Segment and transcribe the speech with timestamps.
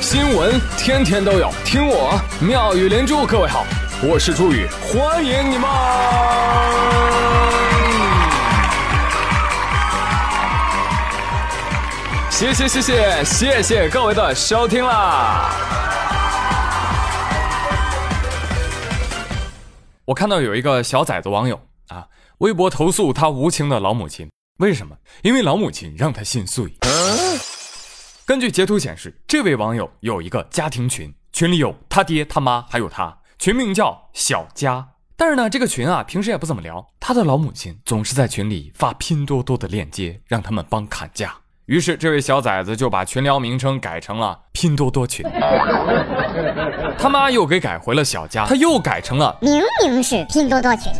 [0.00, 3.26] 新闻天天都有，听我妙语连珠。
[3.26, 3.66] 各位好，
[4.00, 5.68] 我是朱宇，欢迎你们！
[12.30, 15.50] 谢谢谢谢谢谢各位的收听啦！
[20.04, 22.06] 我看到有一个小崽子网友啊，
[22.38, 24.94] 微博投诉他无情的老母亲，为什么？
[25.22, 26.72] 因为老母亲让他心碎。
[28.28, 34.86] 根据截图显示，这位网友有一个家庭群，群里有他爹、他妈，还有他，群名叫小家。
[35.16, 36.86] 但是呢，这个群啊，平时也不怎么聊。
[37.00, 41.34] 他的老母亲总是在群里发拼多多的链接，让他们帮砍价。
[41.64, 45.24] 于是，这位小崽子就把群聊名称改成了拼多多群。
[47.00, 50.92] 他妈又给改回了小家，他又改成了明明是拼多多群。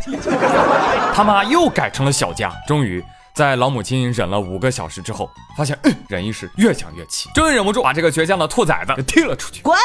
[1.12, 2.50] 他妈又改成了小家。
[2.66, 3.04] 终于。
[3.38, 9.62] 在老母亲忍了五个小时之后，发现嗯忍一时越想越气，终于忍不住把这个倔强的兔崽子给踢了出去。
[9.62, 9.78] 滚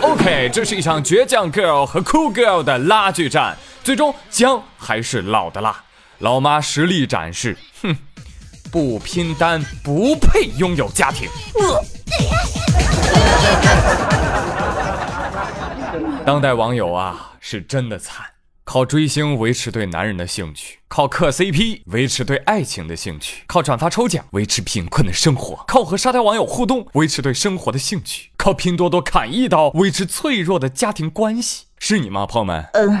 [0.00, 5.82] ！OK，这是一场倔强 girl 和 cool girl 的拉锯战，最终姜还是老的辣。
[6.18, 7.96] 老妈实力展示，哼，
[8.70, 11.28] 不拼单不配拥有家庭。
[16.24, 18.24] 当代网友啊，是真的惨。
[18.72, 32.64] 靠追星维持对男人的兴趣，靠磕 CP 维持对爱情的兴趣，靠转发抽奖维持贫困的生活，靠和沙雕网友互动维持对生活的兴趣，靠拼多多砍一刀维持脆弱的家庭关系，是你吗，朋友们？
[32.74, 32.96] 嗯。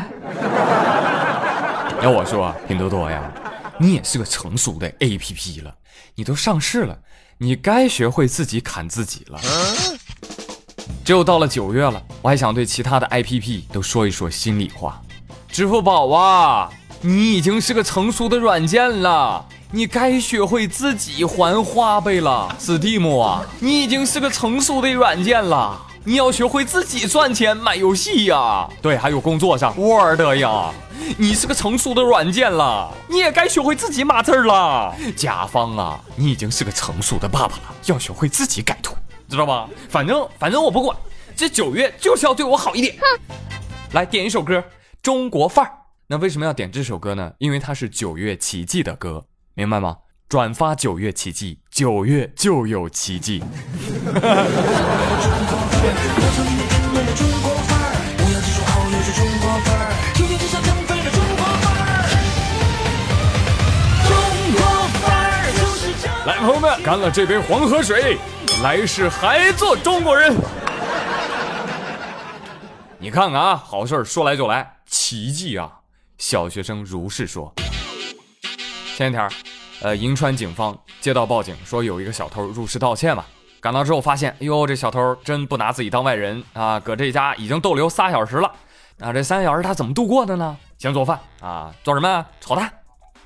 [2.02, 3.32] 要我说，拼多多呀，
[3.78, 5.72] 你也是个成熟的 APP 了，
[6.16, 6.98] 你都上市了，
[7.38, 9.40] 你该学会自己砍自己了。
[11.04, 15.00] 只有到了九月了，我还想对其他的 APP 都说一说心里话。
[15.52, 16.70] 支付宝啊，
[17.00, 22.56] 你已经是个成熟的软件了，你该学会自己还花呗了。
[22.60, 28.68] Steam 啊，你已经是个成熟的软件了，你要学会自己赚钱买游戏呀。
[28.80, 30.70] 对，还有工作上 Word 呀，
[31.18, 34.94] 你是个成熟的软件了，你也该学会自己码字了。
[35.16, 38.94] 甲方啊，你已经是个成熟的爸爸了，要学会自己改图，
[39.28, 39.68] 知道吧？
[39.88, 40.96] 反正反正我不管，
[41.34, 42.94] 这九月就是要对我好一点。
[43.92, 44.62] 来点一首歌。
[45.02, 45.72] 中国范儿，
[46.08, 47.32] 那为什么要点这首歌呢？
[47.38, 49.24] 因为它是九月奇迹的歌，
[49.54, 49.96] 明白吗？
[50.28, 53.42] 转发九月奇迹，九月就有奇迹。
[66.26, 68.18] 来，朋友们，干了这杯黄河水，
[68.62, 70.36] 来世还做中国人。
[72.98, 74.76] 你看看啊，好事说来就来。
[74.90, 75.72] 奇迹啊！
[76.18, 77.54] 小学生如是说。
[78.96, 79.30] 前几天，
[79.82, 83.24] 呃，银川警方接到报警，说有一个小偷入室盗窃嘛。
[83.60, 86.80] 赶到之后发现，哎呦，这小偷真不拿自己当外人啊！
[86.80, 88.52] 搁这家已经逗留仨小时了。
[88.98, 90.56] 啊，这三小时他怎么度过的呢？
[90.76, 92.26] 先做饭啊，做什么？
[92.40, 92.72] 炒蛋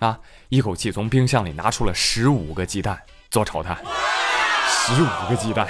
[0.00, 0.20] 啊！
[0.50, 3.00] 一口气从冰箱里拿出了十五个鸡蛋
[3.30, 3.78] 做炒蛋。
[4.86, 5.66] 十五个鸡蛋，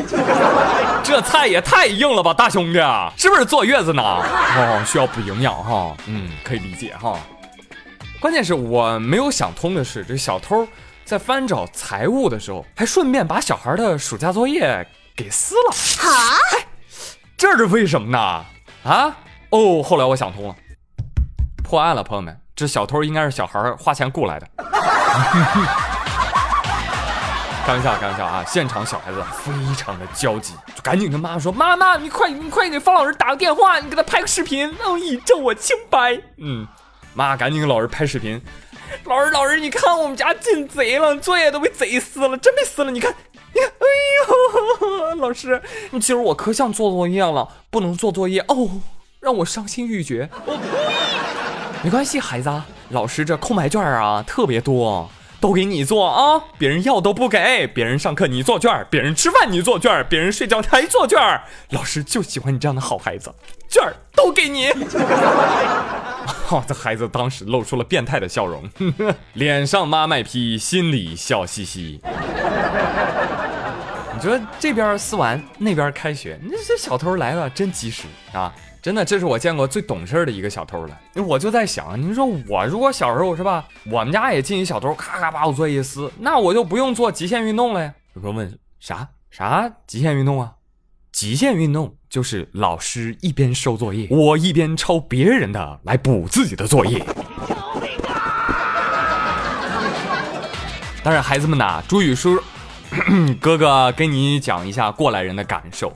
[1.04, 2.78] 这菜也太硬了吧，大兄弟，
[3.18, 4.02] 是不是坐月子呢？
[4.02, 7.18] 哦，需要补营养哈，嗯，可以理解哈。
[8.18, 10.66] 关键是我没有想通的是，这小偷
[11.04, 16.08] 在翻找财物的时候，还顺便把小孩的暑假作业给撕了。
[16.08, 16.40] 啊？
[17.36, 18.18] 这是为什么呢？
[18.84, 19.14] 啊？
[19.50, 20.56] 哦，后来我想通了，
[21.62, 24.48] 破案了，朋友们，这小偷应该是小孩花钱雇来的。
[27.64, 28.44] 开玩笑，开玩笑啊！
[28.46, 36.68] 现场小孩子非常的焦急，就赶紧跟妈妈说：“妈妈，你快，你快给方老师打个电话，你给他拍个视频，让我，以证我清白。”嗯，
[37.14, 38.38] 妈赶紧给老师拍视频。
[39.04, 42.90] 老师，老师，你看我们家进贼了，作业都被贼撕了，真被撕了。
[42.90, 43.10] 你看，
[43.54, 43.86] 你看，哎
[45.08, 45.60] 呦，老师，
[45.90, 48.82] 你其实我可想做作业了，不能做作业哦，
[49.20, 50.28] 让我伤心欲绝。
[51.82, 55.10] 没关系，孩子，老师这空白卷啊特别多。
[55.44, 56.42] 都给你做啊！
[56.56, 61.18] 别人要都不给，别人上课你做卷，别人吃饭你做卷，别人睡觉还做卷。
[61.68, 63.30] 老师就喜欢你这样的好孩子，
[63.68, 63.82] 卷
[64.16, 64.68] 都给你。
[66.46, 68.66] 好， 这孩子当时露出了变态的笑容，
[69.34, 72.00] 脸上妈卖批，心里笑嘻嘻。
[74.14, 78.50] 你说这边撕完，那边开学，那这小偷来了真及时啊！
[78.84, 81.00] 真的，这是我见过最懂事的一个小偷了。
[81.26, 87.94] 我就在想，你说我如果小时候是吧，我们家也进一小偷，咔咔把我作业撕，那我就不用做极限运动了呀。
[88.12, 90.52] 有朋友问啥啥极限运动啊？
[91.12, 97.02] 极限运动就是老师一边收作业，我一边抄别人的来补自己的作业。
[101.02, 102.38] 当然，孩子们呐，朱宇叔
[103.40, 105.90] 哥哥跟你讲一下过来人的感受：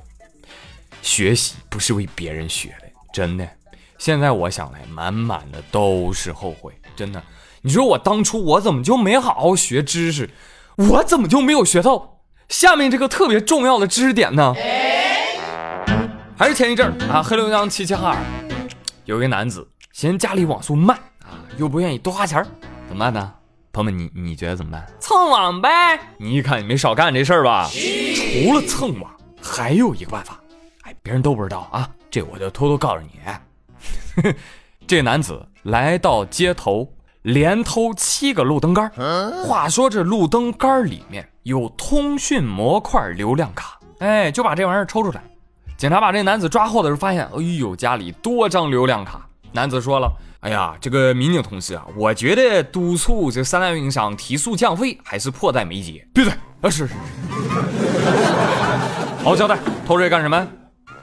[1.02, 3.48] 学习不是为别人学的，真的。
[3.98, 7.22] 现在我想来，满满的都是后悔，真的。
[7.62, 10.30] 你说我当初我怎么就没好好学知识？
[10.76, 14.54] 我怎么就没有学到下面这个特别重要的知识点呢？
[16.36, 18.16] 还是前一阵儿啊，黑龙江齐齐哈尔
[19.04, 22.46] 有一个男子嫌家里网速慢啊，又不愿意多花钱儿
[22.88, 23.34] 怎么办呢？
[23.72, 24.86] 朋友们，你你觉得怎么办？
[25.00, 25.98] 蹭网呗！
[26.16, 27.68] 你一看你没少干这事儿吧？
[27.72, 29.10] 除了蹭网，
[29.42, 30.47] 还有一个办法，哎，
[31.08, 34.34] 别人都不知道啊，这我就偷偷告诉你。
[34.86, 36.86] 这男子来到街头。
[37.22, 38.88] 连偷七个路灯杆
[39.44, 45.22] 话说这路灯杆里面有通讯模块流量卡，哎，就把这玩意儿抽出来。
[45.76, 49.26] 警察把这男子抓获的时候，发现，哎呦，家里多张流量卡。
[49.52, 56.06] 男子说了，哎呀，这个民警同志啊，我觉得督促这三大运营商提速降费还是迫在眉睫。
[56.14, 56.32] 闭嘴！
[56.62, 56.94] 啊，是是。
[59.24, 60.48] 好交代，偷这干什么？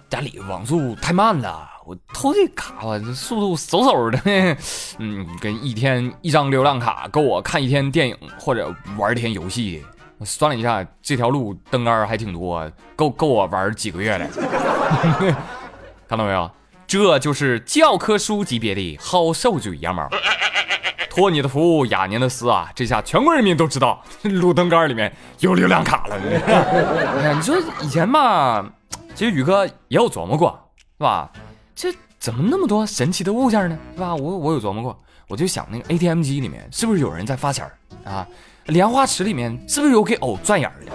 [0.10, 1.70] 家里网速太慢了。
[1.86, 4.20] 我偷这卡吧，这速度嗖嗖的，
[4.98, 9.86] 嗯，跟一天一张流量卡够我看一天电影或者玩一天游戏。
[10.18, 14.28] 我算了一下，这条路灯杆还挺多，够够我玩几个月的。
[16.08, 16.50] 看到没有？
[16.88, 20.08] 这就是教科书级别的好手嘴羊毛。
[21.10, 26.18] 托你的福，雅您的私啊，这下全国人民都知道路灯杆里面有流量卡了。
[27.36, 28.66] 你说以前吧，
[29.16, 30.60] 其实宇哥也有琢磨过，
[30.98, 31.32] 是吧？
[31.74, 33.78] 这怎么那么多神奇的物件呢？
[33.94, 34.14] 是吧？
[34.14, 38.28] 我我有琢磨过，我就想那个 ATM 机里面是不是有人在发钱儿啊？
[38.66, 40.92] 莲花池里面是不是有给藕钻眼的？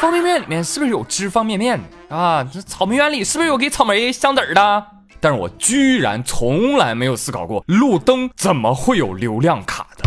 [0.00, 2.44] 方便面里面是不是有吃方便面的啊？
[2.44, 4.86] 这草莓园里是不是有给草莓镶籽的？
[5.18, 10.04] 但是我居然从来没有思考过路灯怎么会有流量卡的，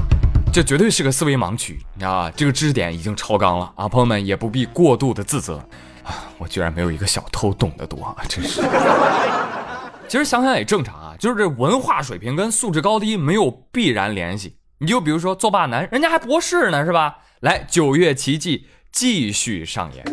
[0.53, 2.29] 这绝对是个思维盲区啊！
[2.35, 3.87] 这个知识点已经超纲了啊！
[3.87, 5.67] 朋友们也不必过度的自责！
[6.37, 8.15] 我居然没有一个小偷懂得多啊！
[8.27, 8.61] 真是。
[10.07, 14.55] 其实想想也正常啊，就是这文化水平跟素质高低没有必然联系。
[14.77, 17.17] 你就比如说作霸男，人家还博士呢，是吧？
[17.39, 20.05] 来，九月奇迹继续上演。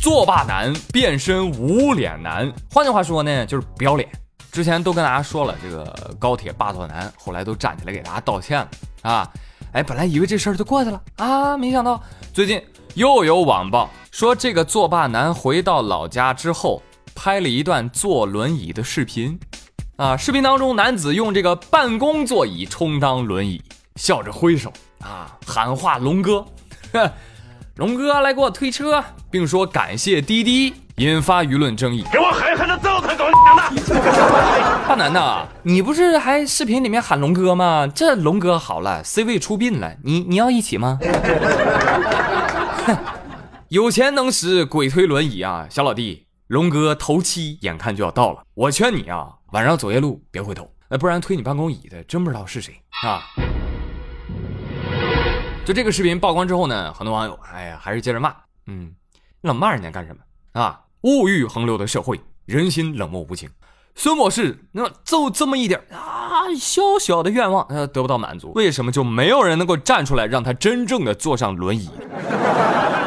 [0.00, 4.08] 作霸男变身无脸男，换句话说呢，就是不要脸。
[4.50, 8.68] 之前都跟大家说了，这个高铁霸座男后来都站起来给大家道歉了
[9.02, 9.30] 啊。
[9.72, 12.02] 哎，本来以为这事儿就过去了啊，没想到
[12.32, 12.62] 最近
[12.94, 13.88] 又有网曝。
[14.10, 16.82] 说这个作霸男回到老家之后，
[17.14, 19.38] 拍了一段坐轮椅的视频，
[19.96, 23.62] 啊，视频当中男子用这个办公座椅充当轮椅，
[23.96, 24.70] 笑着挥手
[25.00, 26.44] 啊，喊话龙哥，
[27.76, 32.04] 龙哥来给我推车，并说感谢滴滴，引发舆论争议。
[32.12, 32.71] 给我狠狠的
[34.88, 37.86] 大男的，你不是还视频里面喊龙哥吗？
[37.86, 40.98] 这龙哥好了，C 位出殡了，你你要一起吗？
[43.68, 52.74] 有钱能使鬼推轮椅啊，小老弟，龙哥头七眼看就要到了，我劝你啊，晚上走夜路别回头，那不然推你办公椅的真不知道是谁
[53.04, 53.22] 啊。
[55.64, 58.34] 就这个视频曝光之后呢，很多网友哎呀还是接着骂，
[58.66, 58.92] 嗯，
[59.42, 60.20] 老骂人家干什么
[60.60, 60.80] 啊？
[61.02, 62.20] 物欲横流的社会，
[62.52, 63.48] 人心冷漠无情。
[63.94, 71.88] 孙博士，那就这么一点啊，小小的愿望，呃，得不到满足，为什么就没有人能够站出来让他真正的坐上轮椅，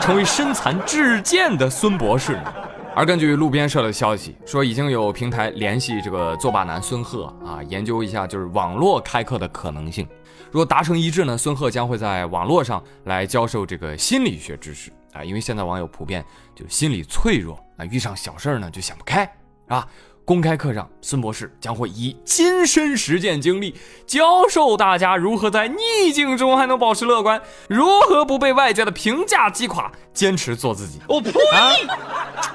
[0.02, 2.54] 成为身残志坚的孙博士呢？
[2.96, 10.08] 而根据路边社的消息说，已经有平台联系这个作霸男孙贺啊，研究一下就是网络开课的可能性。
[10.52, 19.30] 如果达成一致呢，孙贺将会在网络上来教授这个心理学知识啊，因为现在网友普遍就心理脆弱啊，遇上小事儿呢就想不开
[19.68, 19.88] 啊。
[20.26, 23.76] 公开课上，孙博士将会以亲身实践经历
[24.08, 31.00] 教授大家如何在逆境中还能保持乐观，如何不被外界的评价击垮，坚持做自己。
[31.08, 31.32] 我呸！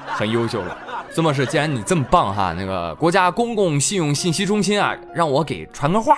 [0.07, 0.77] 很优秀了，
[1.11, 6.17] 孙博士，既然你这么棒哈，那个国家公共信用信息中心啊，让我给传个话，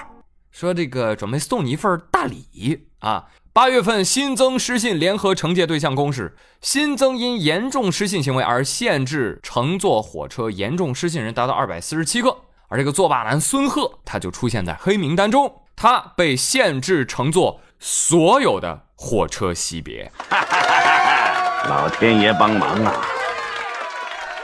[0.49, 3.25] 说这个准备送你一份大礼啊。
[3.55, 12.35] 八月份新增失信联合惩戒对象公示，新增因严重失信行为而限制乘坐火车严重失信人达到二百四十七个，
[12.67, 20.11] 而这个作霸男孙贺他就出现在黑名单中，他被限制乘坐所有的火车级别。
[21.69, 23.05] 老天爷帮忙啊！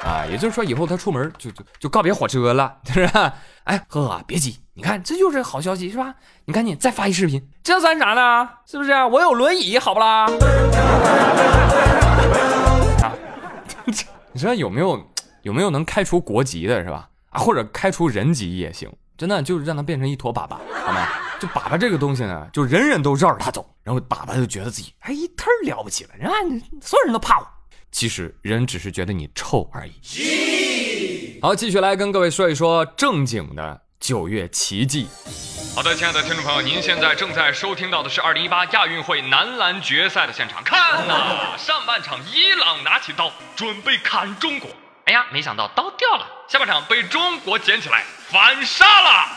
[0.03, 3.33] 啊，也就是说以后他出门就就就告别火车了，是吧？
[3.65, 4.57] 哎，呵呵，别急。
[4.73, 6.15] 你看，这就是好消息，是吧？
[6.45, 8.49] 你赶紧再发一视频，这算啥呢？
[8.65, 8.91] 是不是？
[9.05, 10.25] 我有轮椅，好不啦？
[13.03, 13.11] 啊，
[14.31, 15.05] 你说有没有
[15.41, 17.09] 有没有能开除国籍的，是吧？
[17.31, 21.05] 啊，或者开除人籍也行，真的就是让它变成一坨粑粑，好吗？
[21.41, 26.33] 就粑粑这个东西呢，就人人都绕着它走，然后粑粑就觉得自己哎一忒了不起了，人家
[26.81, 27.47] 所有人都怕我。
[27.91, 31.39] 其实人只是觉得你臭而已。
[31.41, 35.07] 好，继续来跟各位说一说正经的九月奇迹。
[35.75, 40.61] 好的，亲爱的听众朋友，您现在正在收听到的是二零一八亚运会男篮决赛的现场。
[40.63, 44.69] 看呐，上半场伊朗拿起刀准备砍中国，
[45.05, 46.27] 哎呀，没想到刀掉了。
[46.49, 49.27] 下半场被中国捡起来反杀了，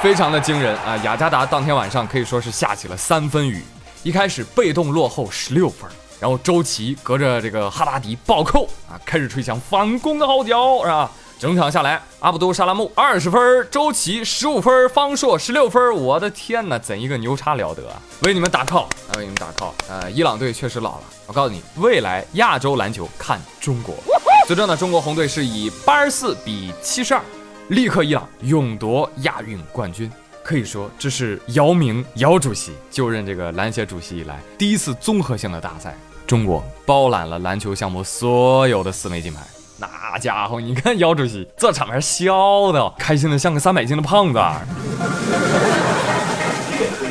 [0.00, 0.96] 非常的惊人啊！
[0.98, 3.62] 雅加达当天晚上可以说是下起了三分雨，
[4.02, 11.10] 一开始被动落后十六分，然后周琦隔着这个哈达迪暴扣啊，开始吹响反攻的号角，是吧？
[11.38, 15.94] 整场下来，阿卜杜沙拉木二十分，周琦十五分，方硕十六分。
[15.94, 17.96] 我的天哪，怎一个牛叉了得啊！
[18.24, 19.72] 为你们打 call，啊，为你们打 call。
[19.88, 21.04] 呃，伊朗队确实老了。
[21.26, 23.94] 我告诉你，未来亚洲篮球看中国。
[24.46, 27.22] 最终呢，中国红队是以八十四比七十二，
[27.68, 30.12] 力克伊朗，勇夺亚运冠军。
[30.42, 39.40] 可以说，这是姚明姚主席就任这个篮协主席以来第一次综合性的大赛，中国包揽了篮球项目所有的四枚金牌。
[39.78, 44.40] 那家伙，你看姚主席这场面笑的开心的像个三百斤的胖子。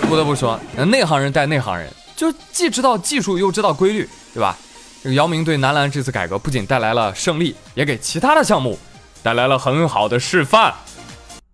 [0.07, 4.57] 不得不说，内行人带内行人，就既知道技术又知道规律，对吧？
[5.01, 8.77] 这个姚明对男篮这次改革不仅带来了胜利，也给其他的项目
[9.23, 10.73] 带来了很好的示范。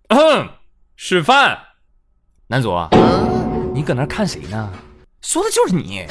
[0.07, 0.47] 嗯
[0.97, 1.57] 示范，
[2.47, 2.73] 男主，
[3.73, 4.71] 你搁那看谁呢？
[5.21, 6.07] 说的就是你。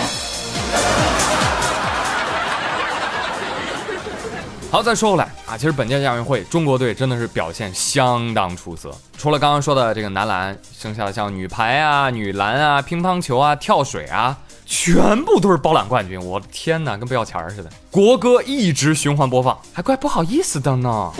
[4.70, 8.94] 好，再说回来啊，其实本届亚运会中国队真的是表现相当出色。
[9.16, 14.36] 除了刚刚说的这个男篮，剩下的像女排啊、女篮啊、乒乓球啊、跳水啊，
[14.66, 16.20] 全部都是包揽冠军。
[16.20, 17.70] 我的天哪，跟不要钱似的。
[17.90, 21.10] 国歌一直循环播放，还怪不好意思的呢。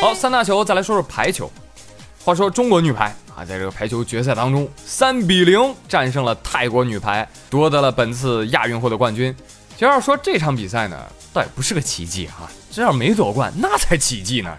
[0.00, 1.50] 好，三大球，再来说说排球。
[2.24, 9.34] 话说中国女排啊，在这个排球决赛当中，三比零战胜了泰国女排，夺得了本次亚运会的冠军。
[9.74, 10.96] 其实要说这场比赛呢，
[11.32, 12.48] 倒也不是个奇迹哈。
[12.70, 14.56] 这要没夺冠，那才奇迹呢！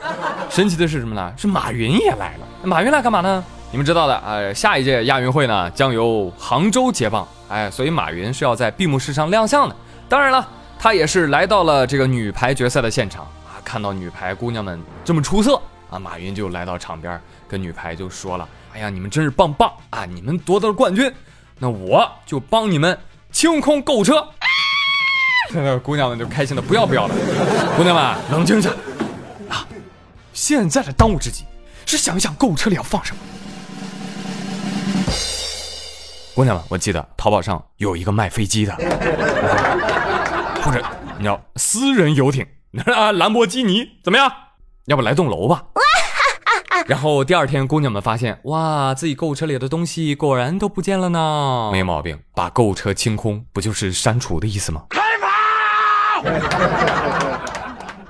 [0.50, 1.34] 神奇的是什么呢？
[1.38, 2.48] 是马云也来了。
[2.64, 3.44] 马云来干嘛呢？
[3.72, 9.76] 你们知道的，呃，下一届亚运会呢将由杭州接棒，哎，所以马云是要在闭幕式上亮相的。
[10.10, 17.20] 当然了，他也是来到了这个女排决赛的现场啊，看到女排姑娘们这么出色啊，马云就来到场边
[17.54, 20.06] 跟女排就说了：“哎呀，你们真是棒棒啊！
[20.06, 21.14] 你们夺得了冠军，
[21.60, 22.98] 那我就帮你们
[23.32, 24.28] 清空购物车。”
[25.54, 27.14] 那姑娘们就开心的不要不要的。
[27.78, 28.72] 姑娘们，冷静一下
[29.50, 29.68] 啊！
[30.34, 31.44] 现在的当务之急
[31.86, 33.22] 是想一想购物车里要放什么。
[36.34, 38.74] 姑娘们，我记得淘宝上有一个卖飞机的，
[40.64, 40.84] 或者
[41.20, 42.44] 你要私人游艇
[42.92, 44.34] 啊，兰博基尼怎么样？
[44.86, 45.64] 要不来栋楼吧？
[46.88, 51.70] 然后第二天，姑娘们发现，哇，自己购物车里的东西果然都不见了呢。
[51.72, 54.84] 没毛病，把购物车清空，不就是删除的意思吗？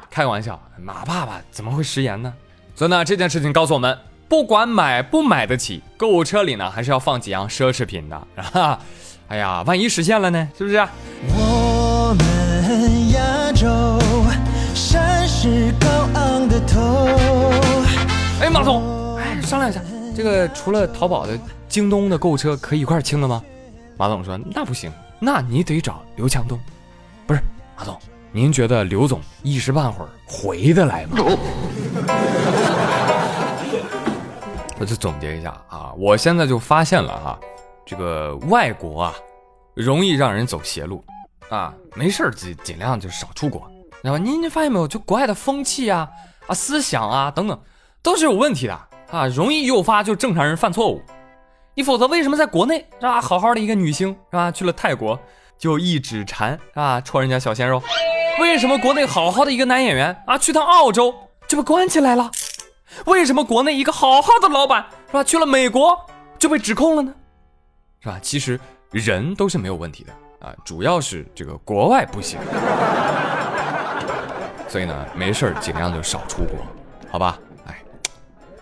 [0.10, 2.34] 开个玩笑，马爸爸怎么会食言呢？
[2.75, 3.96] 所以呢，这件事情告诉我们，
[4.27, 8.15] 不管买不买得起，购物车里呢还是要放几样奢侈品的。
[8.53, 8.80] 啊，
[9.30, 10.50] 哎呀，万一实现了呢？
[10.58, 10.77] 是不是？
[11.38, 14.00] 我们亚洲
[14.74, 15.88] 山势高
[16.20, 17.33] 昂的头。
[18.44, 19.82] 哎，马总，哎，商量一下，
[20.14, 23.42] 这个除了淘宝的、京东的购物车可以一块清了吗？
[23.96, 26.60] 马总说，那不行，那你得找刘强东，
[27.26, 27.40] 不是。
[27.78, 27.98] 马总，
[28.34, 31.20] 您觉得刘总一时半会儿回得来吗？
[34.78, 37.40] 我就总结一下啊，我现在就发现了哈，
[37.86, 39.14] 这个外国啊，
[39.74, 41.02] 容易让人走邪路
[41.48, 43.72] 啊，没事儿尽尽量就少出国，
[44.02, 44.18] 知道吧？
[44.18, 46.10] 您您发现没有，就国外的风气啊、
[46.46, 47.58] 啊思想啊等等，
[48.03, 48.74] 都是有问题的
[49.12, 51.01] 啊，容易诱发就正常人犯错误。
[51.74, 55.17] 你否则为什么在国内是吧，好好的一个女星是吧，去了泰国？
[55.57, 57.81] 就一指禅啊，戳人家小鲜肉。
[58.41, 61.15] 为什么国内好好的一个男演员啊，去趟澳洲
[61.48, 62.29] 就被关起来了？
[63.05, 65.98] 为什么国内一个好好的老板是吧，去了美国
[66.38, 67.13] 就被指控了呢？
[68.01, 68.19] 是吧？
[68.22, 68.60] 其实
[68.91, 70.12] 人都是没有问题的
[70.45, 72.38] 啊，主要是这个国外不行。
[74.67, 76.57] 所以呢，没事尽量就少出国，
[77.10, 77.39] 好吧？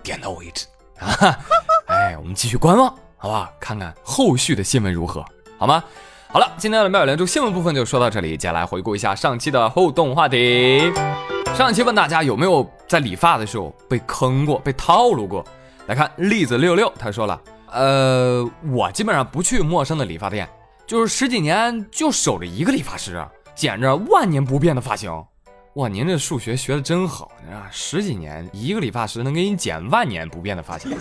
[0.03, 0.65] 点到为止
[0.99, 1.37] 啊！
[1.87, 3.51] 哎，我们继续观望，好不好？
[3.59, 5.25] 看看后续的新闻如何，
[5.57, 5.83] 好吗？
[6.31, 8.37] 好了，今天的妙语连珠新闻部分就说到这里。
[8.37, 10.91] 接下来回顾一下上期的互动话题。
[11.57, 15.45] 上期问大家有没有在理发的时候被坑过、被套路过？
[15.87, 17.41] 来看栗子六六，他说了，
[17.71, 20.47] 呃，我基本上不去陌生的理发店，
[20.87, 23.21] 就是十几年就守着一个理发师，
[23.53, 25.11] 剪着万年不变的发型。
[25.75, 27.63] 哇，您这数学学的真好啊！
[27.71, 30.91] 十几年一个理发师能给你剪万年不变的发型。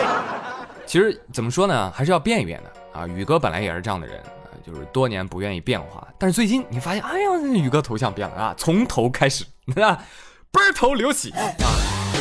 [0.86, 3.06] 其实怎么说呢，还是要变一变的啊。
[3.06, 9.44] 宇哥本来也是这样的人啊，就是多年不愿意变化，但是最近你发现，哎呀，宇哥头像变了啊，从头开始，
[9.76, 10.02] 啊，
[10.50, 11.42] 奔头留起啊。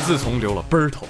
[0.05, 1.07] 自从留了奔头，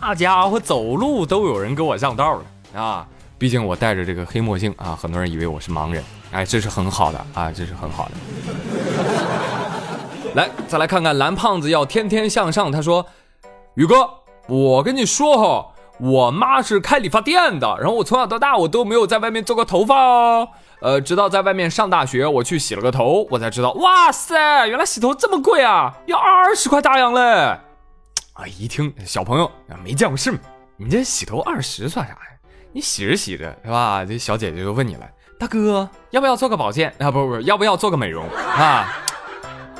[0.00, 3.06] 那家伙走路都有人给我让道了啊。
[3.38, 6.02] 毕竟我戴着这个黑墨镜啊，很多人以为我是盲人，
[6.32, 8.12] 哎，这是很好的啊，这是很好的。
[10.34, 12.70] 来，再来看看蓝胖子要天天向上。
[12.70, 13.04] 他说
[13.74, 14.08] ：“宇哥，
[14.46, 20.48] 我跟你说哈，我妈是开理发店的，然后我从小到大我都没有在外面做过头发哦。
[20.80, 27.20] 呃，直到在外面上大学，我去洗了个头，我才知道，哇塞，原来洗头这么贵啊，要二十块大洋嘞！
[27.20, 30.40] 啊，一听小朋友啊，没见过世面，
[30.76, 32.18] 你这洗头二十算啥呀？
[32.72, 34.04] 你洗着洗着是吧？
[34.04, 35.06] 这小姐姐就问你了，
[35.40, 37.10] 大哥要不要做个保健啊？
[37.10, 38.86] 不不，要不要做个美容啊？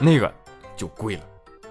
[0.01, 0.31] 那个。”
[0.81, 1.23] 就贵了，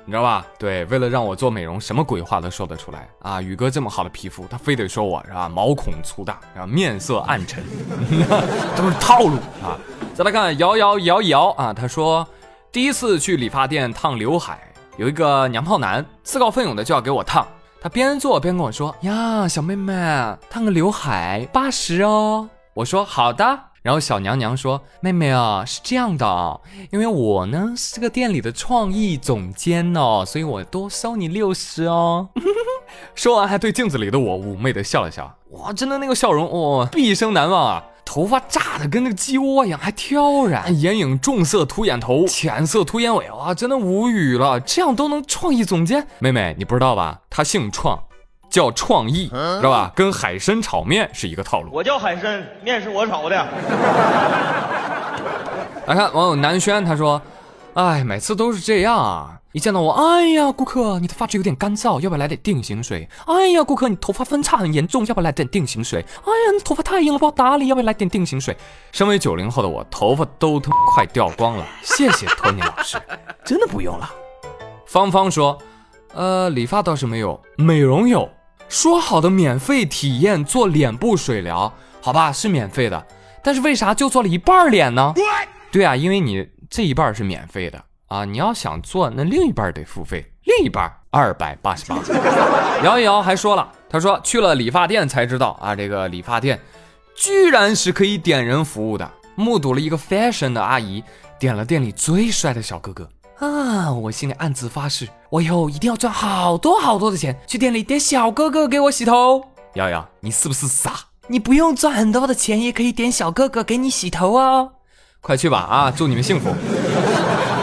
[0.06, 0.46] 你知道吧？
[0.60, 3.42] 对，为了让我做美容，什么鬼话都说得出来啊！
[3.42, 5.50] 宇哥这么好的皮肤，他非得说我是吧？
[5.50, 7.64] 毛孔粗大，然后面色暗沉，
[8.78, 9.74] 都是套路啊！
[10.14, 12.28] 再来看摇摇摇摇啊，他说
[12.72, 17.48] 第一次去理发店烫刘海，有一个娘炮男自告奋勇的就要给我烫，
[17.82, 19.92] 他边做边跟我说呀，小妹妹
[20.52, 23.69] 烫个刘海八十哦，我说好的。
[23.82, 26.60] 然后小娘娘说：“妹妹啊，是这样的啊，
[26.92, 32.30] 因为我呢是这个店里的创意总监哦，所以我多收你六十哦。
[33.16, 35.34] ”说完还对镜子里的我妩媚的笑了笑。
[35.52, 37.84] 哇，真的那个笑容，哇，毕生难忘啊！
[38.04, 46.08] 头发炸的跟那个鸡窝一样，还挑染，眼影重色涂眼头，浅色涂眼尾，哇，真的无语了，这样都能创意总监？
[46.18, 47.22] 妹妹，你不知道吧？
[47.30, 48.04] 他姓创。
[48.50, 49.92] 叫创意，知道吧？
[49.96, 51.70] 跟海参炒面是一个套路。
[51.72, 53.36] 我叫海参，面是我炒的。
[55.88, 57.22] 来看网友南轩，他说
[57.74, 59.36] ：“哎，每次都是这样啊！
[59.52, 63.10] 一见到我，哎呀，顾客，你的发质有点干燥，要不要来点定型水？
[63.26, 66.06] 哎呀，顾客，你头发分叉很严重，要不要来点定型水？
[66.24, 68.56] 哎呀，你头发太硬了，不好打理，要不要来点定型水？”
[68.94, 71.66] 身为九零后的我，头发都他快掉光了。
[71.82, 73.00] 谢谢托尼老师，
[73.44, 74.08] 真的不用了。
[74.86, 75.58] 芳芳说
[76.14, 78.30] ：“呃，理发倒是没有，美容有。”
[78.70, 83.06] 说好的免费体验做脸部水疗，好吧，是免费的，
[83.44, 85.14] 但是为啥就做了一半脸呢？
[85.72, 91.98] 对啊，因为你这一半是免费的啊，你要想做，那另一半得付费，另一半二百八十八。
[92.84, 96.60] 摇一摇还说了，他说去了理发店才知道啊，这个理发店
[97.16, 101.04] 居然是可以点人服务的，目睹了一个 fashion 的阿姨
[101.40, 103.10] 点了店里最帅的小哥哥。
[103.40, 103.92] 啊！
[103.92, 109.44] 我心里暗自发誓，我以后一定要赚好多好多的钱，去店里点小哥哥给我洗头。
[109.76, 110.94] 瑶瑶，你是不是傻？
[111.28, 114.72] 你不用赚很多的钱，也可以点小哥哥给你洗头哦。
[115.22, 115.60] 快去吧！
[115.60, 116.50] 啊，祝你们幸福。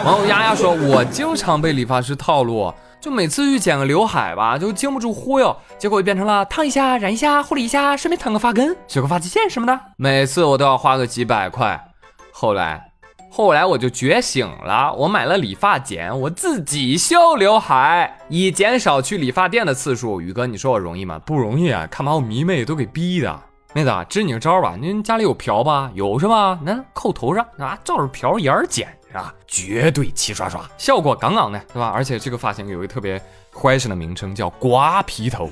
[0.04, 11.92] 网友丫丫说，我经常被理发师套路，就每次去剪个刘海吧，就经不住忽悠，结果就变成了烫一下、染一下、护理一下，顺便烫个发根、修个发际线什么的，每次我都要花个几百块。
[12.30, 12.92] 后来。
[13.28, 20.20] 后来我就觉醒了，我买了理发剪，我自己修刘海，以减少去理发店的次数。
[20.20, 21.18] 宇哥，你说我容易吗？
[21.18, 21.86] 不容易啊！
[21.90, 23.40] 看把我迷妹都给逼的。
[23.74, 25.90] 妹子，支你个招吧，您家里有瓢吧？
[25.92, 26.58] 有是吧？
[26.62, 29.34] 那扣头上啊，照着瓢眼剪是吧？
[29.46, 31.92] 绝对齐刷刷，效果杠杠的，对吧？
[31.94, 33.20] 而且这个发型有一个特别
[33.54, 35.50] 坏神的名称，叫瓜皮头。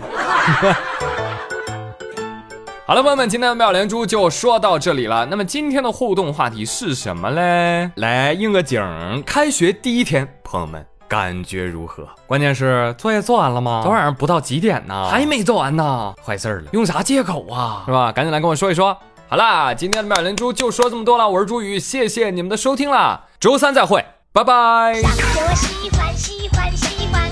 [2.86, 5.24] 好了，朋友们，今天的妙连珠就说到这里了。
[5.24, 7.90] 那么今天的互动话题是什么嘞？
[7.94, 8.82] 来应个景。
[9.24, 12.06] 开学第一天，朋友们感觉如何？
[12.26, 13.80] 关键是作业做完了吗？
[13.82, 15.08] 昨晚上不到几点呢？
[15.10, 16.70] 还没做完呢，坏事了。
[16.72, 17.84] 用啥借口啊？
[17.86, 18.12] 是吧？
[18.12, 18.94] 赶紧来跟我说一说。
[19.30, 21.26] 好啦，今天的妙连珠就说这么多了。
[21.26, 24.92] 我是朱宇，谢谢你们的收听啦，周三再会，拜拜。
[24.92, 27.23] 喜欢喜欢喜欢喜欢